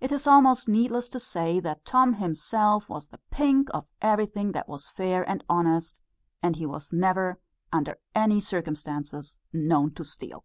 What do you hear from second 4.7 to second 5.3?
fair